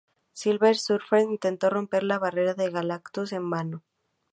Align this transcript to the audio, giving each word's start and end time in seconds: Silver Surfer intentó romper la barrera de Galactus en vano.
Silver 0.33 0.77
Surfer 0.79 1.19
intentó 1.19 1.69
romper 1.69 2.01
la 2.01 2.17
barrera 2.17 2.55
de 2.55 2.71
Galactus 2.71 3.33
en 3.33 3.47
vano. 3.51 3.83